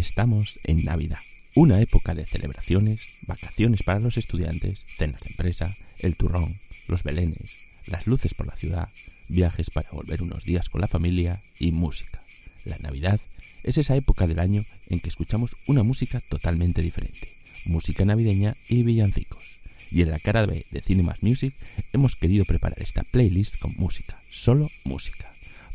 estamos 0.00 0.58
en 0.64 0.84
Navidad, 0.84 1.18
una 1.54 1.80
época 1.80 2.14
de 2.14 2.24
celebraciones, 2.24 3.00
vacaciones 3.26 3.82
para 3.82 4.00
los 4.00 4.16
estudiantes, 4.16 4.80
cenas 4.96 5.20
de 5.20 5.28
empresa, 5.30 5.76
el 5.98 6.16
turrón, 6.16 6.58
los 6.88 7.02
belenes, 7.02 7.54
las 7.86 8.06
luces 8.06 8.34
por 8.34 8.46
la 8.46 8.56
ciudad, 8.56 8.88
viajes 9.28 9.70
para 9.70 9.90
volver 9.90 10.22
unos 10.22 10.44
días 10.44 10.68
con 10.68 10.80
la 10.80 10.88
familia 10.88 11.40
y 11.58 11.70
música. 11.72 12.20
La 12.64 12.78
Navidad 12.78 13.20
es 13.62 13.76
esa 13.76 13.94
época 13.94 14.26
del 14.26 14.38
año 14.38 14.64
en 14.88 15.00
que 15.00 15.10
escuchamos 15.10 15.54
una 15.66 15.82
música 15.82 16.20
totalmente 16.28 16.80
diferente, 16.80 17.28
música 17.66 18.04
navideña 18.04 18.56
y 18.68 18.82
villancicos. 18.82 19.44
Y 19.90 20.02
en 20.02 20.10
la 20.10 20.18
cara 20.18 20.46
B 20.46 20.64
de 20.70 20.80
Cinemas 20.80 21.22
Music 21.22 21.52
hemos 21.92 22.16
querido 22.16 22.46
preparar 22.46 22.80
esta 22.80 23.02
playlist 23.02 23.58
con 23.58 23.74
música, 23.76 24.18
solo 24.30 24.70
música, 24.84 25.30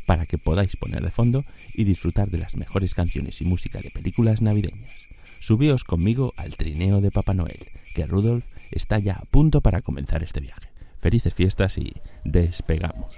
para 0.06 0.24
que 0.24 0.38
podáis 0.38 0.76
poner 0.76 1.02
de 1.02 1.10
fondo 1.10 1.44
y 1.74 1.84
disfrutar 1.84 2.28
de 2.28 2.38
las 2.38 2.56
mejores 2.56 2.94
canciones 2.94 3.40
y 3.40 3.44
música 3.44 3.80
de 3.80 3.90
películas 3.90 4.40
navideñas. 4.40 5.06
Subíos 5.40 5.84
conmigo 5.84 6.32
al 6.36 6.54
trineo 6.54 7.00
de 7.00 7.10
Papá 7.10 7.34
Noel, 7.34 7.66
que 7.94 8.06
Rudolf 8.06 8.44
está 8.70 8.98
ya 8.98 9.14
a 9.14 9.24
punto 9.26 9.60
para 9.60 9.82
comenzar 9.82 10.22
este 10.22 10.40
viaje. 10.40 10.68
Felices 11.00 11.34
fiestas 11.34 11.78
y 11.78 11.92
despegamos. 12.24 13.14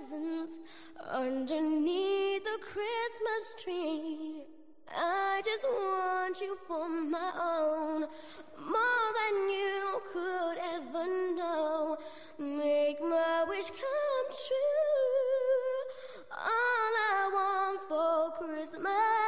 Presents 0.00 0.58
underneath 1.10 2.42
the 2.44 2.58
Christmas 2.60 3.62
tree. 3.62 4.42
I 4.88 5.42
just 5.44 5.64
want 5.64 6.40
you 6.40 6.56
for 6.66 6.88
my 6.88 7.30
own, 7.40 8.00
more 8.00 9.08
than 9.18 9.50
you 9.50 10.00
could 10.12 10.58
ever 10.76 11.06
know. 11.36 11.96
Make 12.38 13.00
my 13.00 13.44
wish 13.48 13.68
come 13.68 14.26
true. 14.30 15.76
All 16.32 16.92
I 17.12 17.30
want 17.32 17.80
for 17.88 18.44
Christmas 18.44 19.19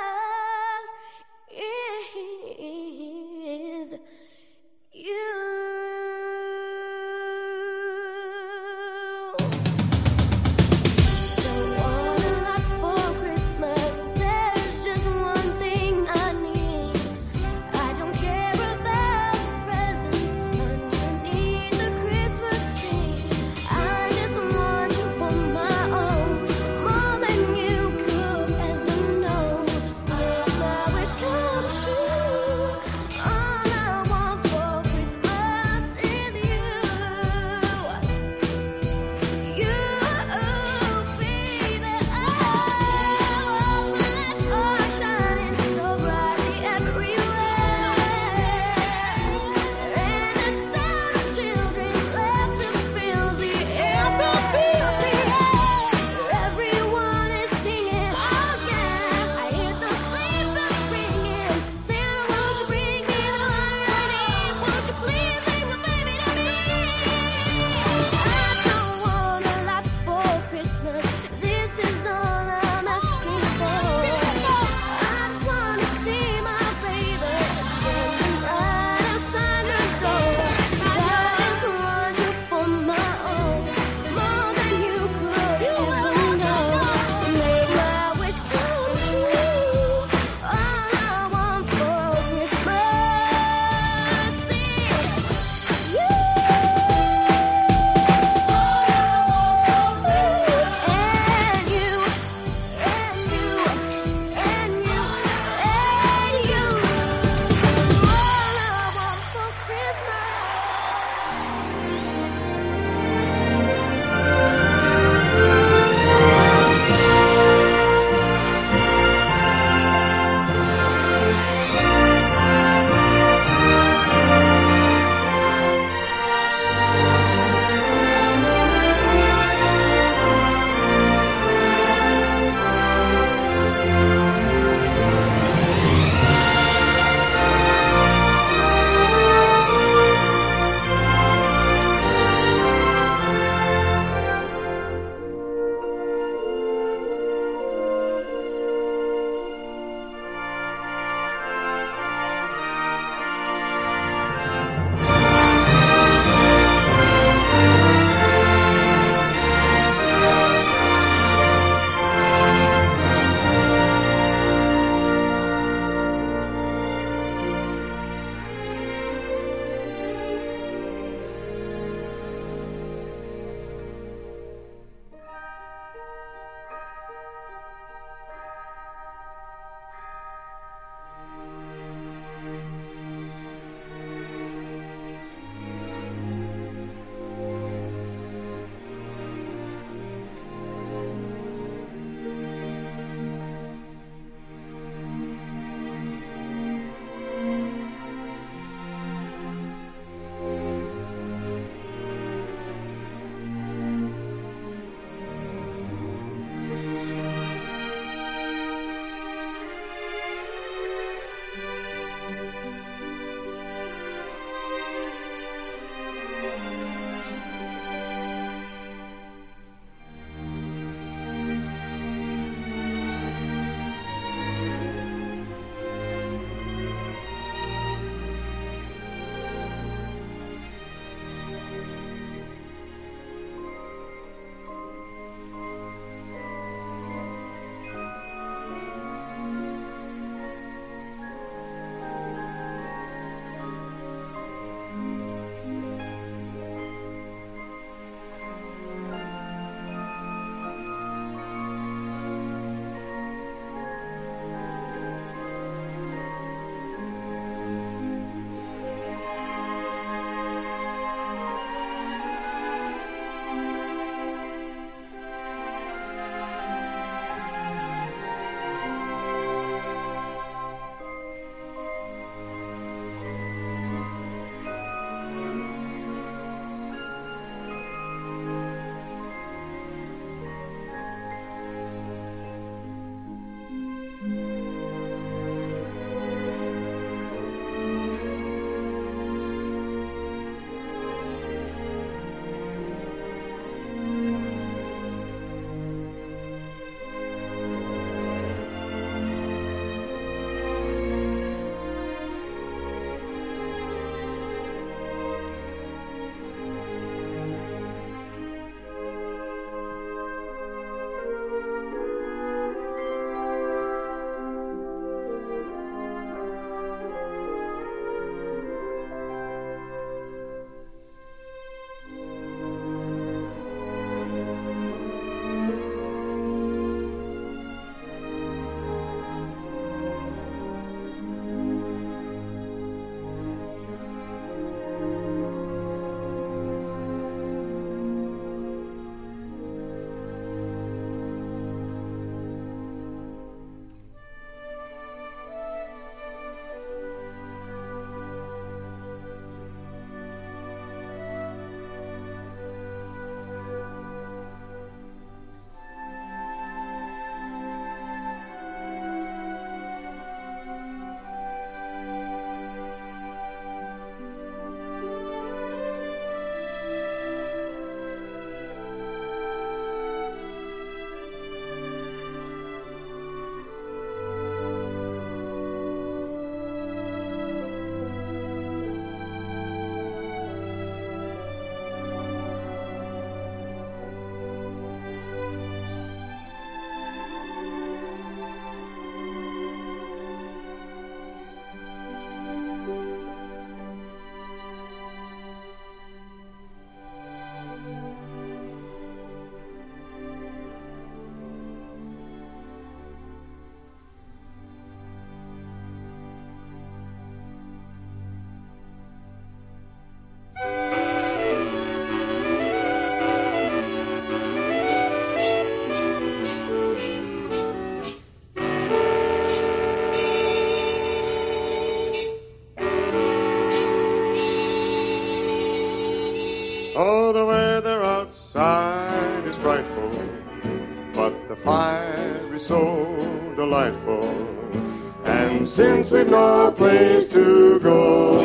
no 436.32 436.72
place 436.72 437.28
to 437.28 437.78
go. 437.80 438.40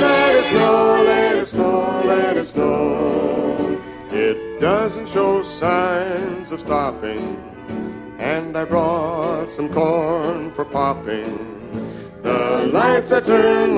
Let 0.00 0.34
it 0.36 0.44
snow, 0.44 1.02
let 1.04 1.36
it 1.36 1.48
snow, 1.48 2.02
let 2.04 2.36
it 2.36 2.46
snow. 2.46 3.82
It 4.12 4.60
doesn't 4.60 5.08
show 5.08 5.42
signs 5.42 6.52
of 6.52 6.60
stopping, 6.60 7.24
and 8.18 8.56
I 8.56 8.64
brought 8.64 9.50
some 9.50 9.72
corn 9.74 10.52
for 10.54 10.64
popping. 10.64 11.32
The 12.22 12.70
lights 12.72 13.10
are 13.10 13.20
turned 13.20 13.76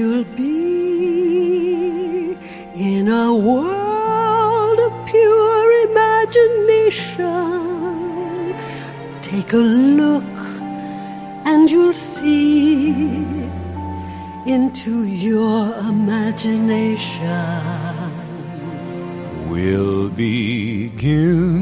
you'll 0.00 0.24
be 0.24 0.48
in 2.74 3.08
a 3.08 3.34
world 3.34 4.78
of 4.86 4.92
pure 5.12 5.70
imagination. 5.88 8.54
Take 9.20 9.52
a 9.52 9.64
look, 10.02 10.36
and 11.50 11.70
you'll 11.70 11.92
see 11.92 12.90
into 14.46 15.04
your 15.04 15.74
imagination. 15.94 17.28
We'll 19.50 20.08
begin 20.08 21.52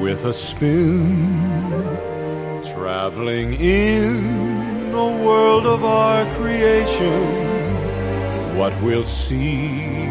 with 0.00 0.24
a 0.24 0.32
spin, 0.32 1.68
traveling 2.72 3.52
in 3.60 4.51
the 4.92 5.24
world 5.26 5.66
of 5.66 5.84
our 5.84 6.24
creation. 6.34 7.22
What 8.56 8.74
we'll 8.82 9.04
see 9.04 10.06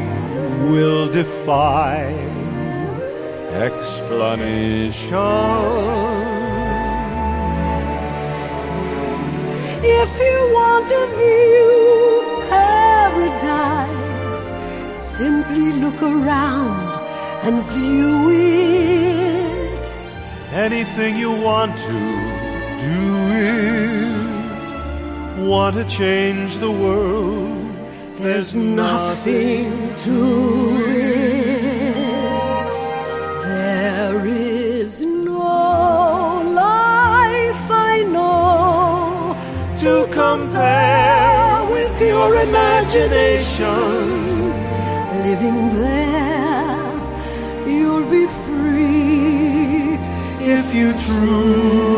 will 0.71 1.07
defy 1.07 2.11
explanation. 3.67 5.13
If 9.83 10.11
you 10.19 10.37
want 10.59 10.89
to 10.89 11.01
view 11.19 12.43
paradise, 12.49 14.47
simply 15.17 15.73
look 15.73 16.01
around 16.01 16.97
and 17.43 17.63
view 17.65 18.29
it. 18.31 19.91
Anything 20.51 21.17
you 21.17 21.31
want 21.31 21.77
to 21.77 22.30
Want 25.41 25.75
to 25.75 25.83
change 25.85 26.57
the 26.59 26.71
world? 26.71 27.75
There's 28.15 28.53
nothing 28.53 29.95
to 29.97 30.77
it. 30.85 31.95
There 33.43 34.25
is 34.27 35.01
no 35.01 36.43
life 36.53 37.71
I 37.71 38.03
know 38.03 39.35
to 39.77 40.07
compare 40.11 41.65
with 41.71 41.97
pure 41.97 42.35
imagination. 42.35 43.71
living 45.25 45.69
there. 45.79 46.91
You'll 47.67 48.05
be 48.05 48.27
free 48.45 49.97
If 50.39 50.73
you 50.75 50.93
truly 51.05 51.90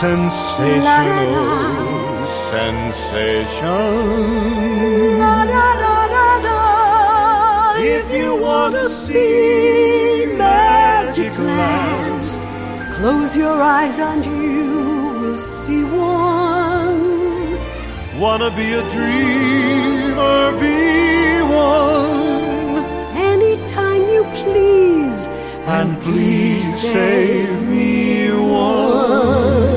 sensational 0.00 2.26
sensation. 2.50 3.92
If 7.84 8.06
you 8.16 8.36
want 8.36 8.74
to 8.74 8.88
see 8.88 10.26
magic 10.36 11.36
lands, 11.38 12.38
Close 12.96 13.36
your 13.36 13.60
eyes 13.60 13.98
and 13.98 14.24
you 14.24 15.18
will 15.20 15.36
see 15.64 15.82
one. 15.82 17.58
wanna 18.20 18.50
be 18.60 18.68
a 18.80 18.82
dreamer, 18.94 20.52
be 20.62 20.78
one. 21.42 22.84
Anytime 23.32 24.02
you 24.14 24.22
please, 24.40 25.18
And 25.78 25.90
please 26.06 26.70
save 26.94 27.54
me 27.74 28.30
one. 28.30 29.71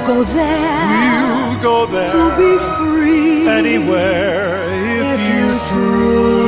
So 0.00 0.06
go 0.06 0.24
there 0.24 1.50
we'll 1.50 1.62
go 1.62 1.86
there. 1.86 2.10
to 2.12 2.36
be 2.36 2.58
free. 2.76 3.46
anywhere 3.48 4.64
if, 4.72 5.20
If 5.20 5.20
you 5.34 5.46
you 5.48 6.39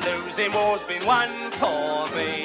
losing 0.00 0.52
war's 0.52 0.82
been 0.82 1.04
won 1.04 1.50
for 1.52 2.08
me. 2.16 2.42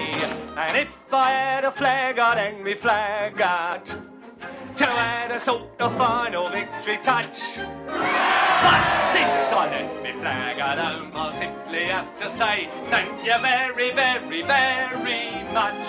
And 0.57 0.77
if 0.77 0.89
I 1.11 1.31
had 1.31 1.65
a 1.65 1.71
flag, 1.71 2.19
I'd 2.19 2.37
hang 2.37 2.63
me 2.63 2.73
flag 2.75 3.41
out 3.41 3.85
to 3.85 4.87
add 4.87 5.31
a 5.31 5.39
sort 5.39 5.79
of 5.79 5.95
final 5.97 6.49
victory 6.49 6.99
touch. 7.03 7.41
But 7.85 8.81
since 9.13 9.51
I 9.51 9.67
left 9.71 10.03
me 10.03 10.11
flag 10.13 10.57
at 10.59 10.79
home, 10.79 11.11
I'll 11.13 11.31
simply 11.31 11.85
have 11.85 12.15
to 12.19 12.29
say 12.31 12.69
thank 12.87 13.25
you 13.25 13.37
very, 13.39 13.91
very, 13.91 14.41
very 14.41 15.43
much. 15.53 15.85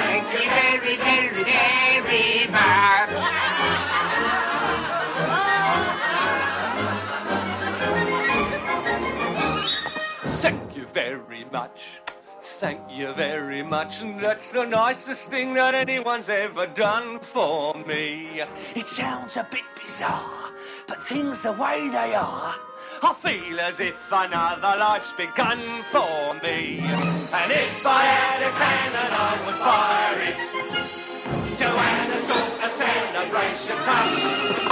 Thank 0.00 0.32
you 0.32 0.48
very, 0.48 0.96
very, 0.96 1.42
very 2.02 2.50
much. 2.50 4.09
Very 10.92 11.44
much. 11.52 12.00
Thank 12.58 12.80
you 12.90 13.12
very 13.14 13.62
much. 13.62 14.00
And 14.00 14.20
that's 14.20 14.50
the 14.50 14.64
nicest 14.64 15.30
thing 15.30 15.54
that 15.54 15.74
anyone's 15.74 16.28
ever 16.28 16.66
done 16.66 17.18
for 17.20 17.74
me. 17.74 18.42
It 18.74 18.86
sounds 18.86 19.36
a 19.36 19.46
bit 19.50 19.64
bizarre, 19.82 20.50
but 20.86 21.06
things 21.06 21.40
the 21.40 21.52
way 21.52 21.88
they 21.88 22.14
are. 22.14 22.54
I 23.02 23.14
feel 23.14 23.60
as 23.60 23.80
if 23.80 24.12
another 24.12 24.78
life's 24.78 25.12
begun 25.12 25.82
for 25.90 26.34
me. 26.42 26.80
And 26.80 27.52
if 27.52 27.86
I 27.86 28.02
had 28.04 28.42
a 28.42 28.50
cannon, 28.60 29.12
I 29.12 29.46
would 29.46 29.54
fire 29.56 30.20
it 30.28 30.36
to 31.58 31.66
add 31.66 32.10
a 32.10 32.20
sort 32.22 32.64
of 32.64 32.70
celebration 32.72 33.76
touch. 33.86 34.69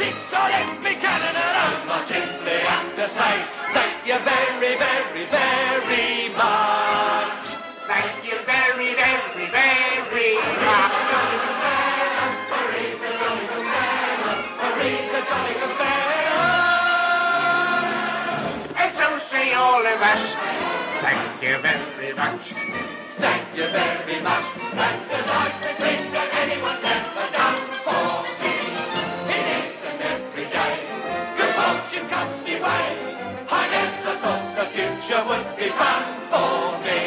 I 0.00 0.50
left 0.50 0.78
me 0.80 0.94
cannon 0.94 1.34
at 1.34 1.54
home, 1.58 1.90
I 1.90 1.98
simply 2.06 2.62
to 2.94 3.06
say 3.10 3.42
thank 3.74 4.06
you 4.06 4.14
very, 4.22 4.78
very, 4.78 5.26
very 5.26 6.28
much. 6.38 7.46
Thank 7.90 8.22
you 8.22 8.38
very, 8.46 8.94
very, 8.94 9.50
very 9.50 10.30
much. 10.30 10.78
Thank 21.02 21.42
you 21.42 21.58
very 21.58 22.12
much. 22.14 22.52
Thank 23.18 23.44
you 23.56 23.66
very 23.66 24.20
much. 24.22 24.44
That's 24.78 25.08
the 25.08 25.20
nicest 25.26 25.80
thing 25.82 26.12
that 26.12 26.28
anyone's 26.34 26.84
ever 26.84 27.32
done 27.32 27.37
future 35.18 35.28
would 35.28 35.56
be 35.56 35.68
fun 35.68 36.04
for 36.30 36.78
me. 36.84 37.00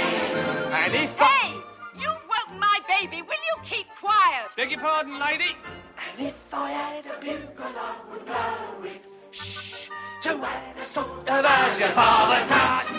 And 0.73 0.93
if 0.93 1.21
I... 1.21 1.25
Hey! 1.25 1.53
You've 1.99 2.23
woken 2.29 2.59
my 2.59 2.79
baby. 2.87 3.21
Will 3.21 3.33
you 3.33 3.55
keep 3.63 3.87
quiet? 3.99 4.51
Beg 4.55 4.71
your 4.71 4.79
pardon, 4.79 5.19
lady. 5.19 5.55
And 5.97 6.27
if 6.27 6.35
I 6.53 6.71
had 6.71 7.05
a 7.05 7.19
bugle, 7.19 7.47
I 7.59 7.95
would 8.11 8.25
blow 8.25 8.89
it. 8.89 9.01
Shh. 9.31 9.89
To 10.23 10.29
add 10.29 10.77
a 10.77 10.85
sort 10.85 11.07
of 11.07 11.25
version 11.25 11.91
for 11.97 12.21
the 12.31 12.39
touch. 12.51 12.89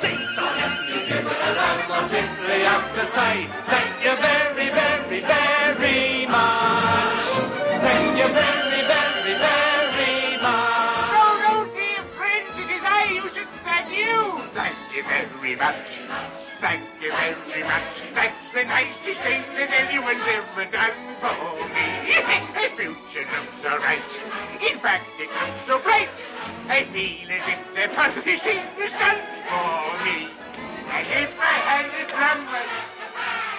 Since 0.00 0.38
I 0.38 0.48
left 0.58 0.88
you 0.90 1.00
bugle 1.08 1.42
alone, 1.50 1.90
I 1.90 2.08
simply 2.08 2.60
have 2.70 2.88
to 2.96 3.04
say 3.16 3.32
thank 3.72 3.94
you 4.04 4.14
very, 4.24 4.68
very, 4.70 5.20
very 5.20 5.65
much. 15.56 16.00
Thank 16.60 16.82
you 17.00 17.12
very 17.12 17.62
much. 17.64 18.02
That's 18.14 18.50
the 18.50 18.64
nicest 18.64 19.22
thing 19.22 19.42
that 19.56 19.70
anyone's 19.72 20.24
ever 20.28 20.64
done 20.70 20.96
for 21.20 21.32
me. 21.72 22.12
the 22.56 22.68
future 22.76 23.26
looks 23.32 23.56
so 23.60 23.76
right. 23.78 24.00
In 24.60 24.78
fact, 24.78 25.04
it 25.18 25.28
looks 25.28 25.60
so 25.62 25.78
bright. 25.78 26.12
I 26.68 26.84
feel 26.84 27.30
as 27.30 27.48
if 27.48 27.60
the 27.74 27.94
publishing 27.94 28.64
was 28.78 28.92
done 28.92 29.20
for 29.48 30.04
me. 30.04 30.28
And 30.92 31.06
if 31.08 31.38
I 31.40 31.56
had 31.68 31.86
a 31.92 32.08
drum, 32.08 33.55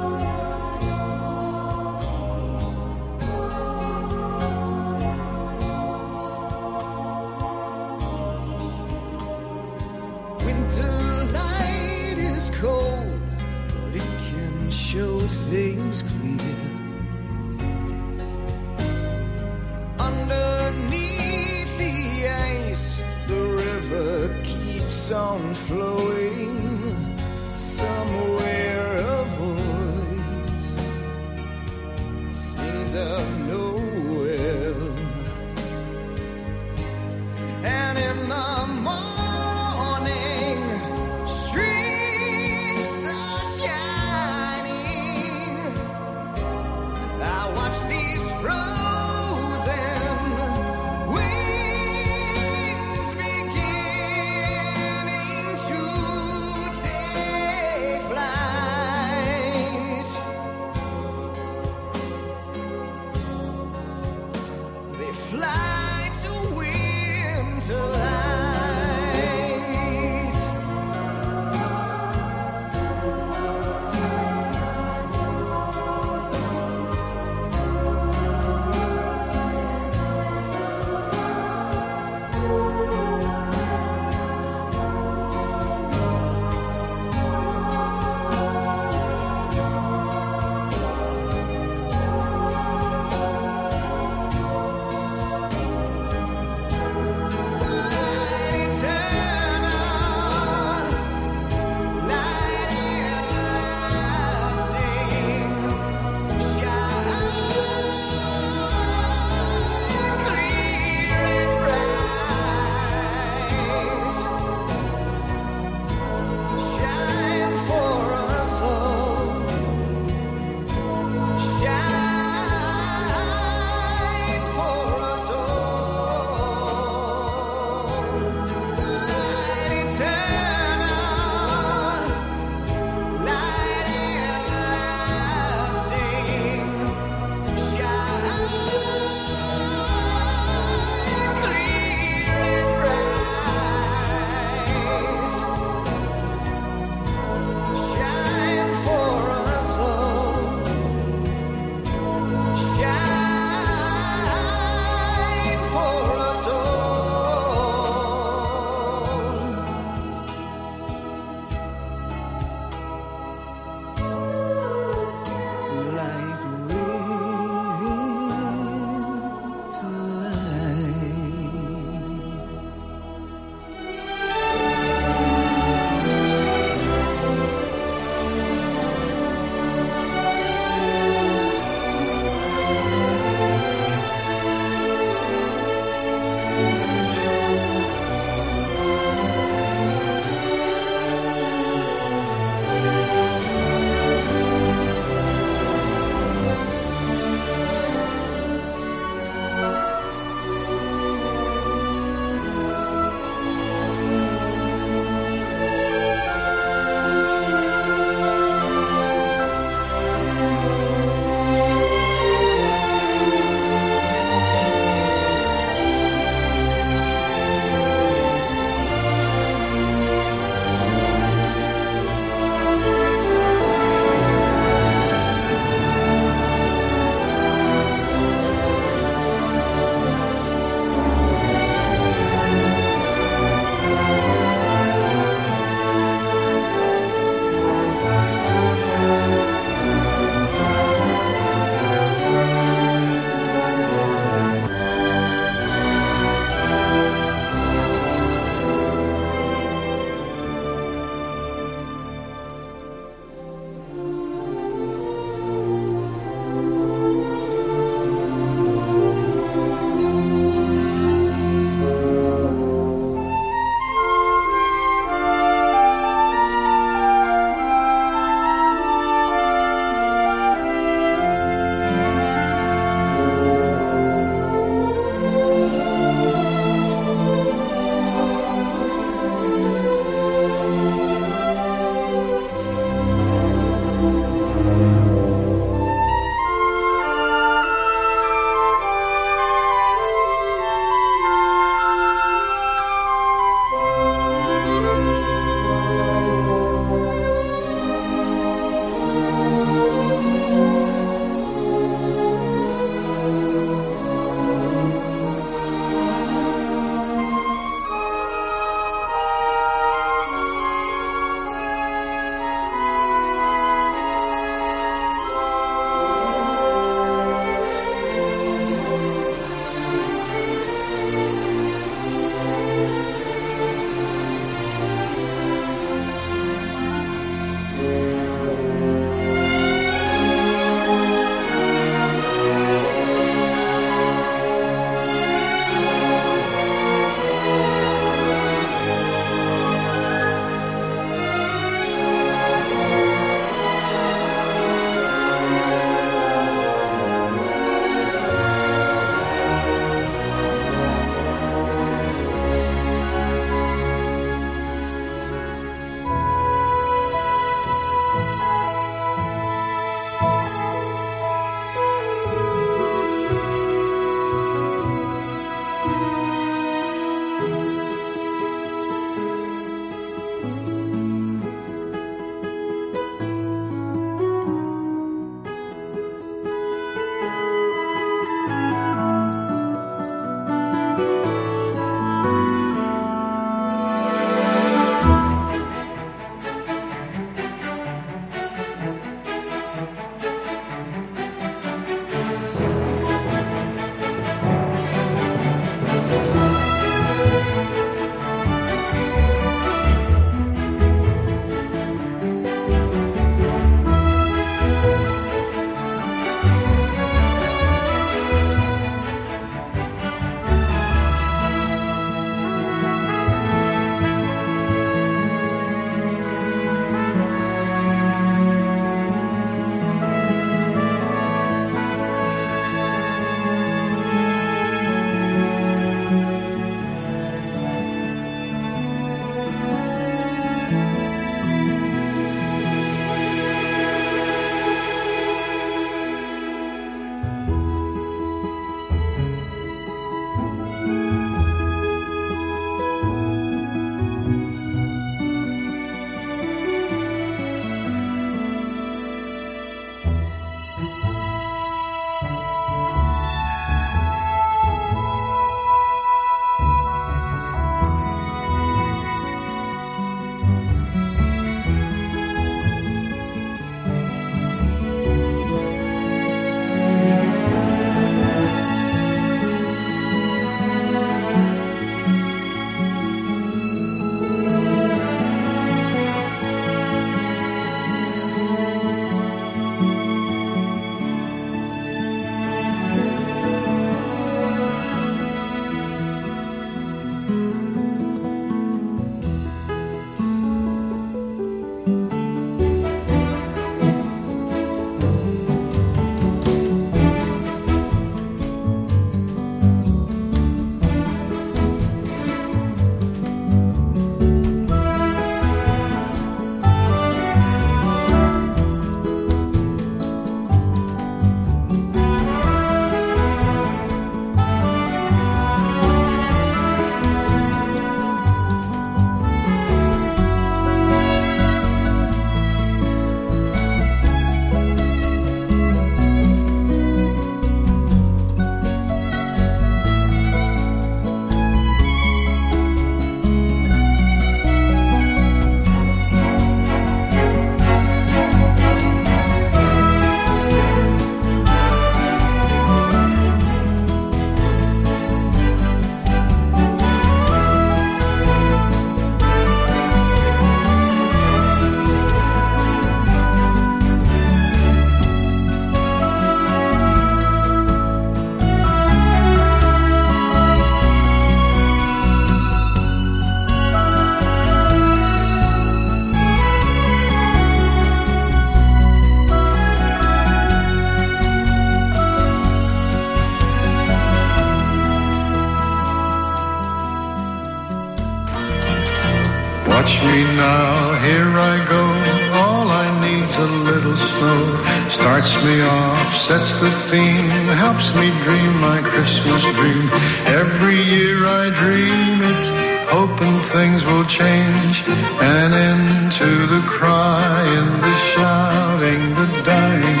Starts 584.98 585.32
me 585.44 585.60
off, 585.62 586.16
sets 586.16 586.58
the 586.58 586.70
theme, 586.90 587.30
helps 587.54 587.94
me 587.94 588.10
dream 588.26 588.52
my 588.60 588.80
Christmas 588.82 589.42
dream. 589.54 589.86
Every 590.26 590.74
year 590.74 591.24
I 591.24 591.50
dream 591.54 592.18
it, 592.34 592.44
hoping 592.90 593.38
things 593.54 593.84
will 593.84 594.04
change. 594.06 594.82
And 595.22 595.54
into 595.54 596.28
the 596.52 596.62
crying, 596.66 597.70
the 597.86 597.94
shouting, 598.10 599.02
the 599.14 599.28
dying. 599.46 600.00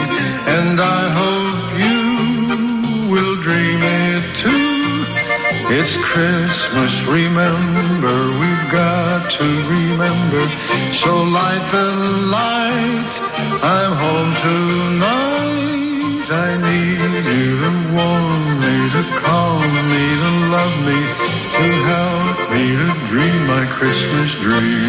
And 0.58 0.80
I 0.80 1.02
hope 1.22 1.66
you 1.84 2.00
will 3.12 3.36
dream 3.40 3.80
it 4.02 4.24
too. 4.42 4.78
It's 5.78 5.94
Christmas, 6.10 7.06
remember, 7.06 8.16
we've 8.40 8.66
got 8.72 9.30
to 9.38 9.46
remember. 9.46 10.42
So 10.90 11.22
light 11.22 11.64
the 11.70 11.86
light 12.34 13.27
I'm 13.60 13.92
home 13.92 14.32
tonight. 14.34 15.48
I 16.30 16.56
need 16.62 17.00
you 17.26 17.58
to 17.64 17.70
warm 17.96 18.60
me, 18.62 18.74
to 18.94 19.02
calm 19.18 19.66
me, 19.90 20.04
to 20.22 20.30
love 20.54 20.76
me, 20.86 20.98
to 21.56 21.64
help 21.90 22.36
me 22.52 22.64
to 22.78 22.88
dream 23.06 23.38
my 23.46 23.64
Christmas 23.66 24.34
dream. 24.36 24.87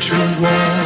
true 0.00 0.16
one. 0.40 0.81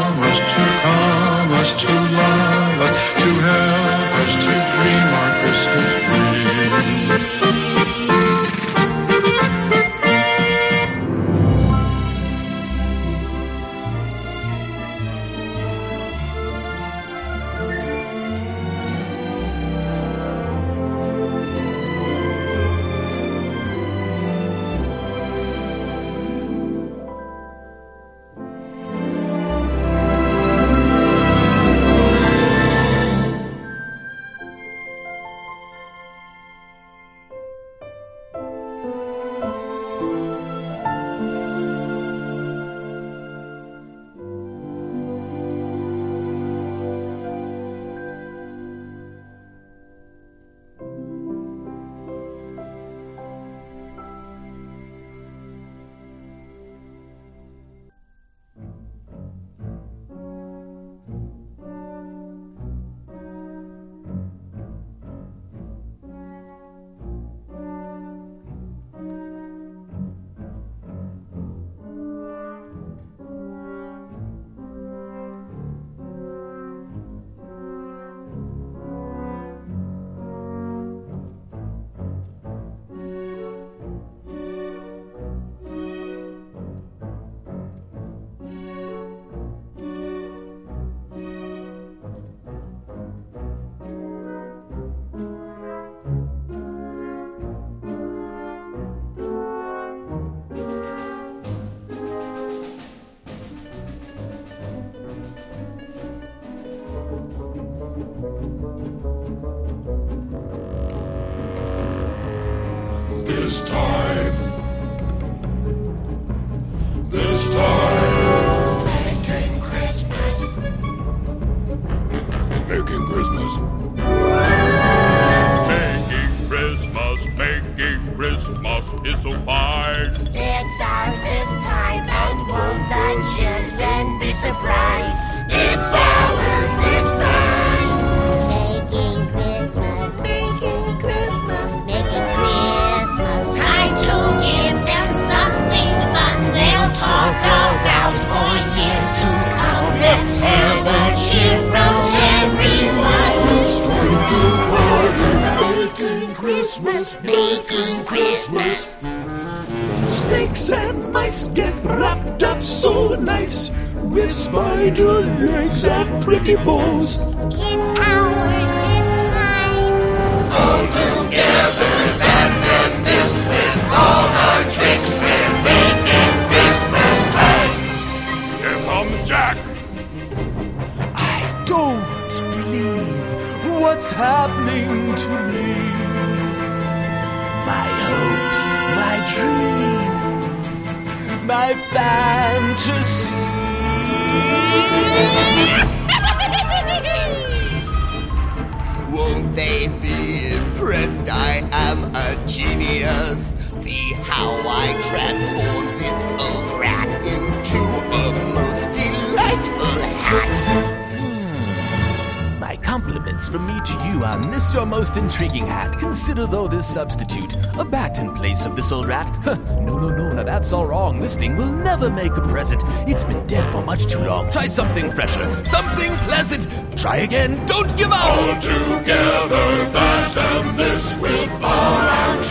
wrong. 221.06 221.20
This 221.20 221.36
thing 221.36 221.56
will 221.56 221.72
never 221.72 222.10
make 222.10 222.36
a 222.36 222.40
present. 222.40 222.82
It's 223.08 223.24
been 223.24 223.46
dead 223.46 223.70
for 223.72 223.82
much 223.82 224.06
too 224.06 224.20
long. 224.20 224.50
Try 224.50 224.66
something 224.66 225.10
fresher, 225.10 225.64
something 225.64 226.12
pleasant. 226.28 226.64
Try 226.96 227.16
again. 227.18 227.64
Don't 227.66 227.96
give 227.96 228.12
up. 228.12 228.24
All 228.24 228.54
together, 228.60 229.66
that 229.96 230.36
and 230.36 230.78
this, 230.78 231.16
we 231.18 231.30
thought 231.60 232.08
our 232.20 232.42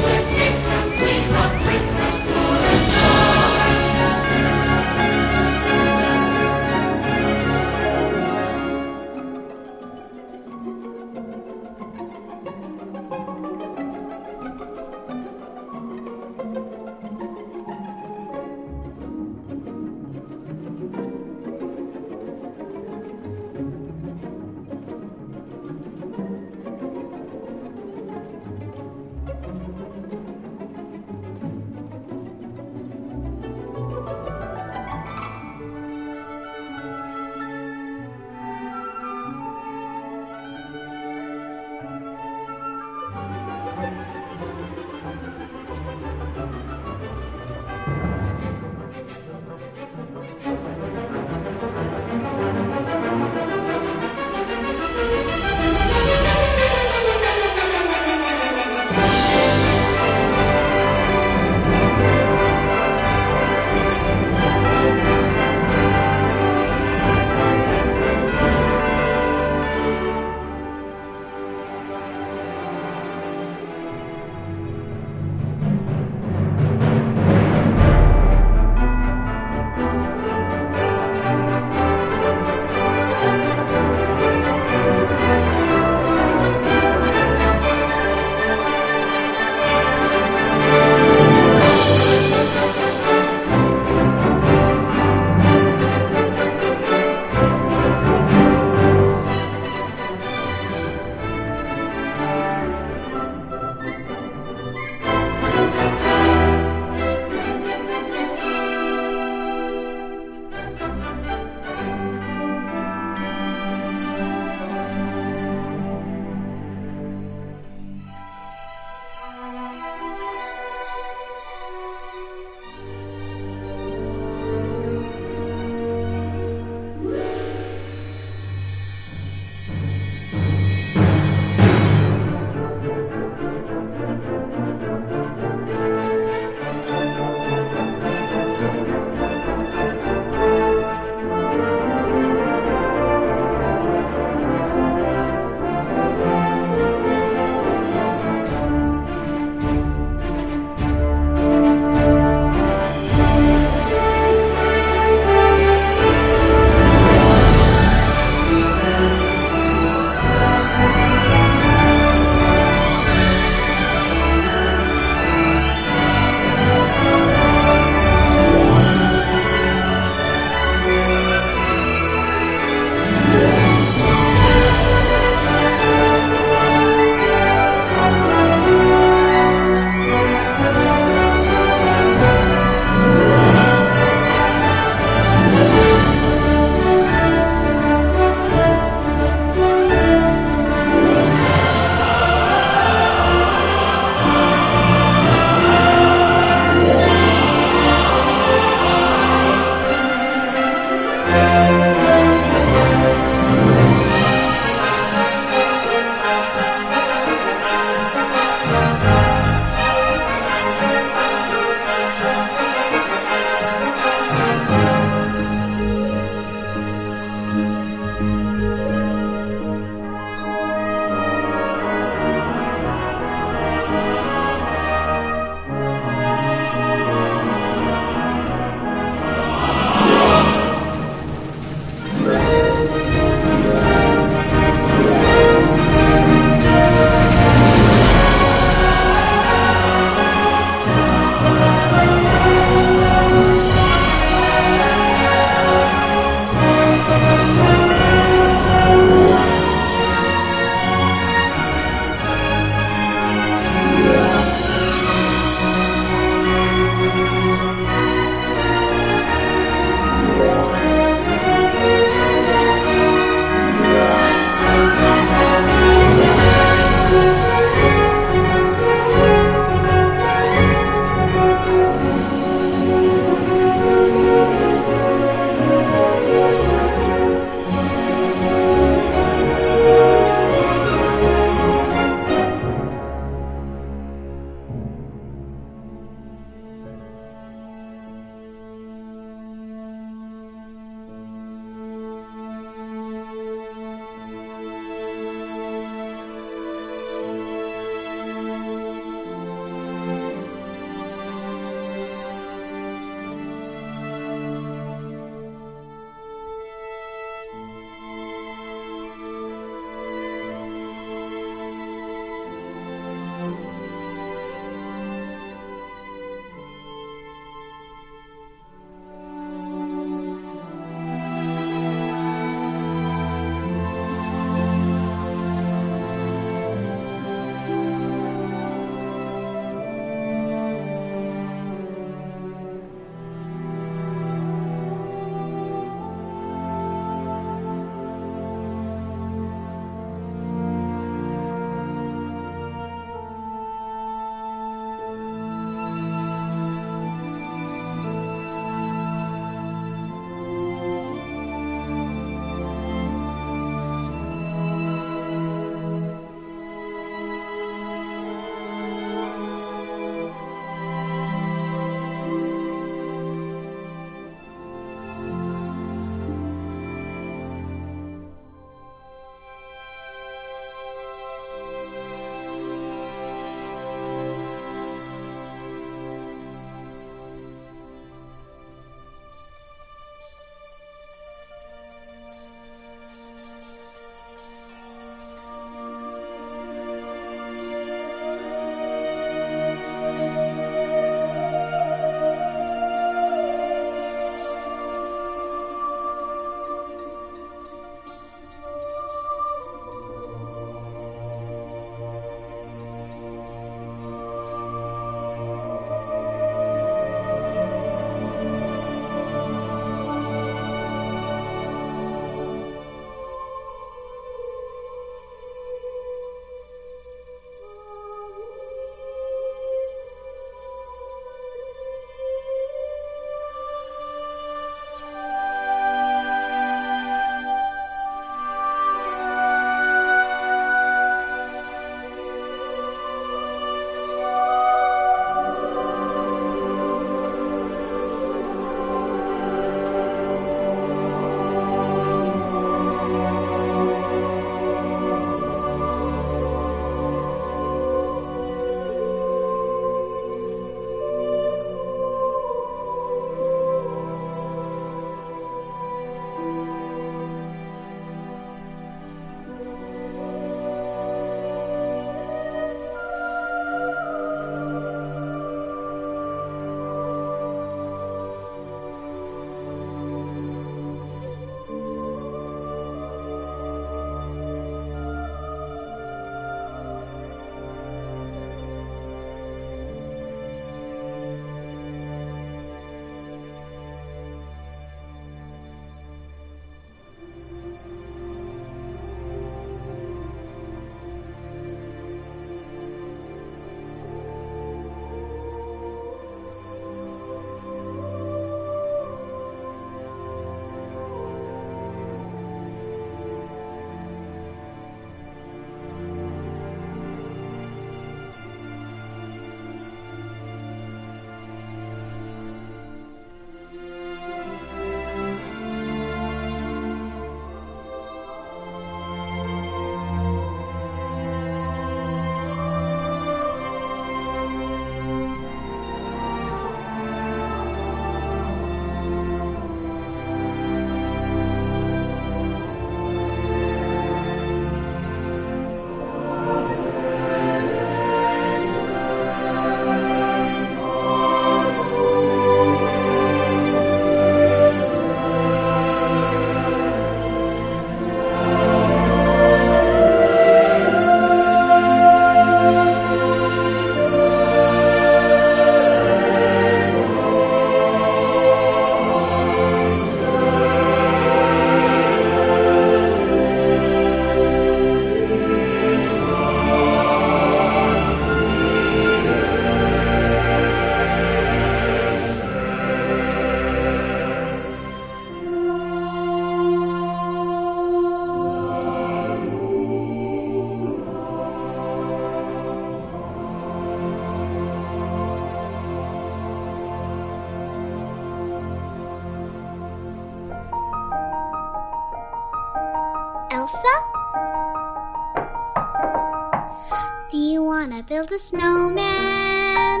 build 598.28 598.40
a 598.40 598.42
snowman? 598.42 600.00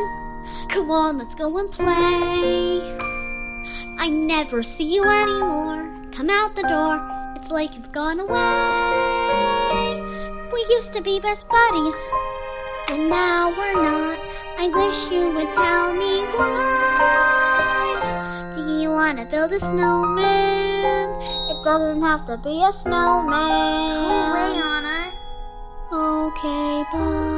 Come 0.68 0.90
on, 0.90 1.18
let's 1.18 1.34
go 1.34 1.58
and 1.58 1.70
play. 1.70 2.80
I 3.98 4.08
never 4.10 4.62
see 4.62 4.94
you 4.94 5.04
anymore. 5.04 5.88
Come 6.12 6.30
out 6.30 6.54
the 6.54 6.62
door, 6.62 7.00
it's 7.36 7.50
like 7.50 7.74
you've 7.74 7.92
gone 7.92 8.20
away. 8.20 8.38
We 10.52 10.60
used 10.70 10.92
to 10.94 11.02
be 11.02 11.20
best 11.20 11.48
buddies, 11.48 11.96
and 12.88 13.08
now 13.08 13.50
we're 13.50 13.74
not. 13.74 14.18
I 14.58 14.68
wish 14.68 15.10
you 15.10 15.30
would 15.30 15.52
tell 15.52 15.94
me 15.94 16.22
why. 16.36 17.94
Do 18.54 18.60
you 18.80 18.90
wanna 18.90 19.24
build 19.24 19.52
a 19.52 19.60
snowman? 19.60 21.08
It 21.50 21.62
doesn't 21.62 22.02
have 22.02 22.26
to 22.26 22.36
be 22.36 22.62
a 22.62 22.72
snowman. 22.72 23.30
Away, 24.30 24.60
Anna. 24.60 25.12
Okay, 25.92 26.84
bye. 26.92 27.37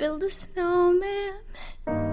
build 0.00 0.22
a 0.22 0.30
snowman? 0.30 2.09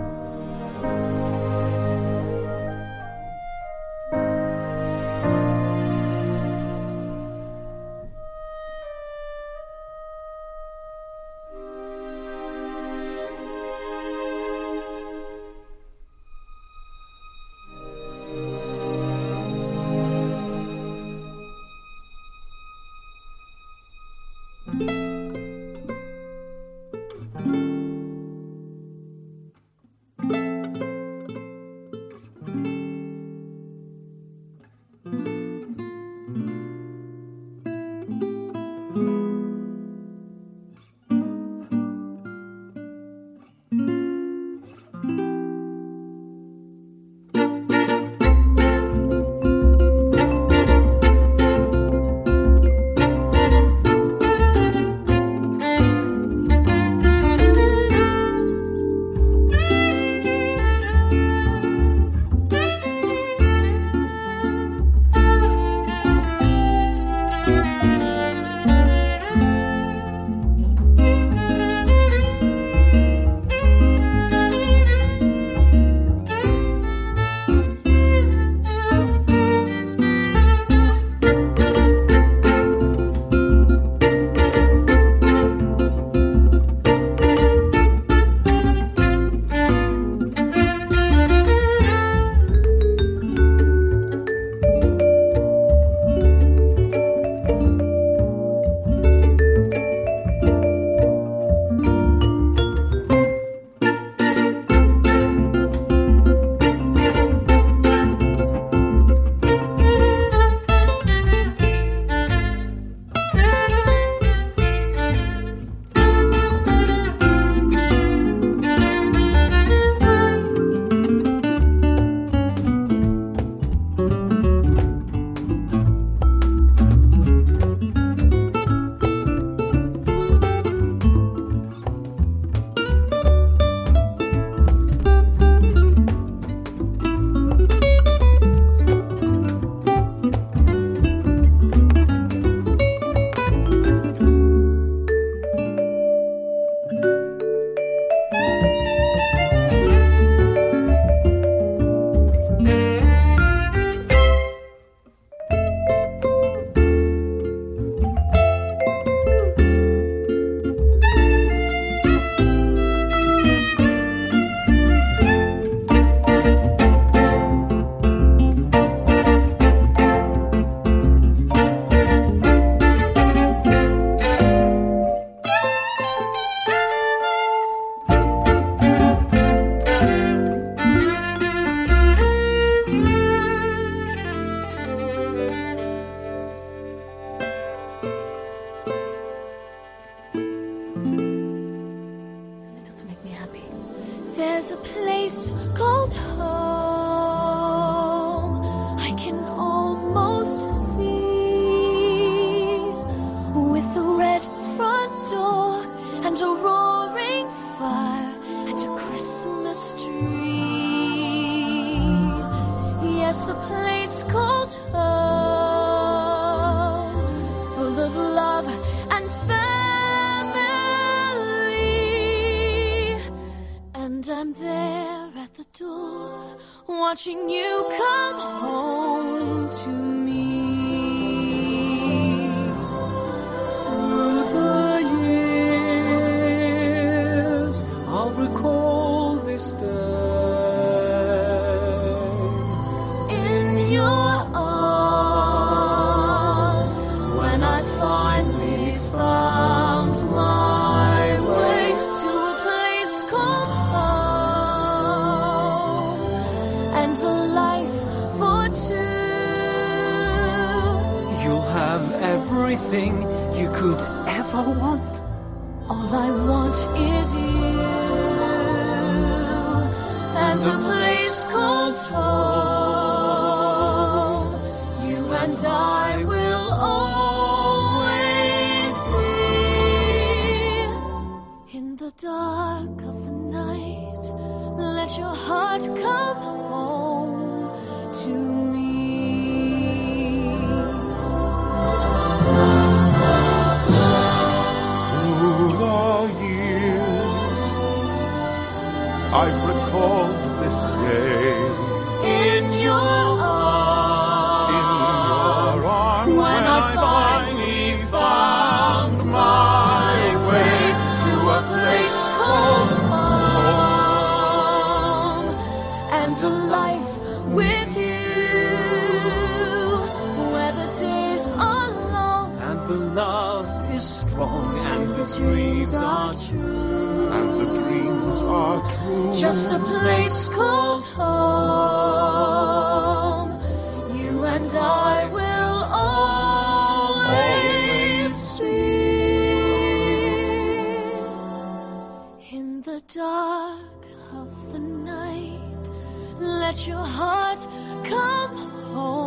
Let 346.77 346.87
your 346.87 347.03
heart 347.03 347.67
come 348.03 348.55
home 348.93 349.26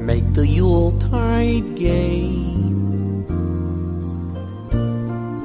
Make 0.00 0.32
the 0.32 0.46
Yuletide 0.46 1.76
gay. 1.76 2.32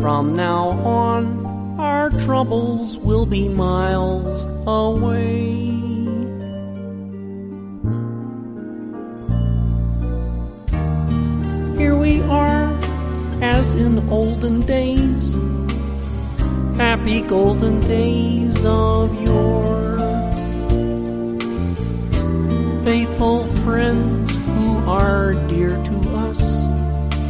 From 0.01 0.34
now 0.35 0.69
on, 0.69 1.45
our 1.77 2.09
troubles 2.22 2.98
will 2.98 3.25
be 3.25 3.50
miles 3.50 4.45
away. 4.66 5.66
Here 11.77 11.95
we 11.98 12.22
are, 12.22 12.72
as 13.42 13.74
in 13.74 14.09
olden 14.09 14.61
days, 14.61 15.35
happy 16.77 17.22
golden 17.22 17.82
days 17.82 18.66